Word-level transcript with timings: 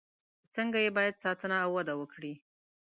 څنګه 0.55 0.77
یې 0.85 0.89
باید 0.97 1.21
ساتنه 1.23 1.55
او 1.65 1.69
وده 1.77 1.93
وکړي. 1.97 2.33